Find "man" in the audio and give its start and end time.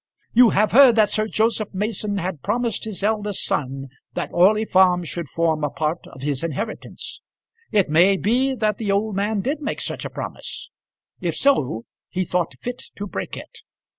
9.15-9.41